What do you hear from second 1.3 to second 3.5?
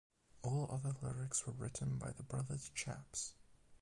were written by The Brothers Chaps.